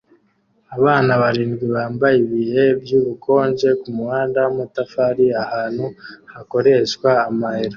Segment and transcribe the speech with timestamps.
[0.77, 5.85] Abana barindwi bambaye ibihe by'ubukonje kumuhanda wamatafari ahantu
[6.33, 7.69] hakoreshwa ama euro